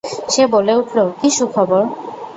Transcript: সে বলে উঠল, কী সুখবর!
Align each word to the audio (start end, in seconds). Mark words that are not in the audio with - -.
সে 0.33 0.43
বলে 0.53 0.73
উঠল, 0.75 0.97
কী 1.19 1.29
সুখবর! 1.37 1.83